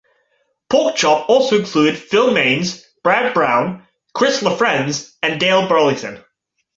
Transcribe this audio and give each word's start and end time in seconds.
Porkchop 0.71 1.29
also 1.29 1.59
included 1.59 1.95
Phil 1.95 2.33
Maynes, 2.33 2.83
Brad 3.03 3.35
Brown, 3.35 3.85
Chris 4.15 4.41
LaFrenz 4.41 5.13
and 5.21 5.39
Dale 5.39 5.67
Burleyson. 5.69 6.19